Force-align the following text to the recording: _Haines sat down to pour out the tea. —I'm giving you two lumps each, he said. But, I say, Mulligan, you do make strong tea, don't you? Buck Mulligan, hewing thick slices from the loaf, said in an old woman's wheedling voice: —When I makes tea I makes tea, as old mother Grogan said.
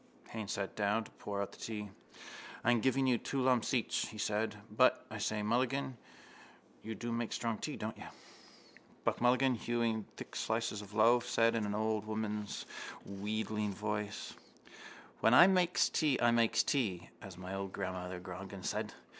_Haines 0.29 0.53
sat 0.53 0.75
down 0.75 1.03
to 1.03 1.11
pour 1.11 1.43
out 1.43 1.51
the 1.51 1.59
tea. 1.59 1.91
—I'm 2.63 2.81
giving 2.81 3.05
you 3.05 3.19
two 3.19 3.39
lumps 3.39 3.71
each, 3.71 4.07
he 4.07 4.17
said. 4.17 4.55
But, 4.71 5.05
I 5.11 5.19
say, 5.19 5.43
Mulligan, 5.43 5.95
you 6.81 6.95
do 6.95 7.11
make 7.11 7.31
strong 7.31 7.59
tea, 7.59 7.75
don't 7.75 7.95
you? 7.99 8.07
Buck 9.03 9.21
Mulligan, 9.21 9.53
hewing 9.53 10.05
thick 10.17 10.35
slices 10.35 10.79
from 10.79 10.87
the 10.87 10.97
loaf, 10.97 11.27
said 11.27 11.53
in 11.53 11.67
an 11.67 11.75
old 11.75 12.05
woman's 12.05 12.65
wheedling 13.05 13.75
voice: 13.75 14.33
—When 15.19 15.35
I 15.35 15.45
makes 15.45 15.87
tea 15.87 16.19
I 16.19 16.31
makes 16.31 16.63
tea, 16.63 17.09
as 17.21 17.37
old 17.37 17.77
mother 17.77 18.19
Grogan 18.19 18.63
said. 18.63 18.95